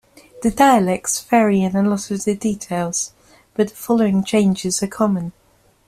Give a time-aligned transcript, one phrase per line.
[0.41, 3.13] The dialects vary a lot in the details,
[3.53, 5.31] but the following changes are common.